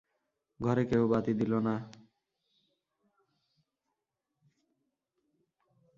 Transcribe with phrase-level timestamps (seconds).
[0.59, 1.75] ঘরে কেহ বাতি দিল না।